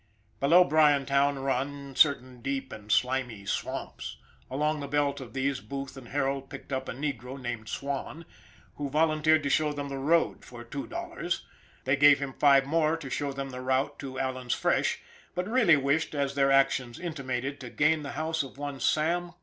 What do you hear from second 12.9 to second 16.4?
to show them the route to Allen's Fresh, but really wished, as